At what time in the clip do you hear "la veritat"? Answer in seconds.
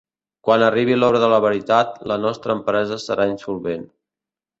1.33-1.91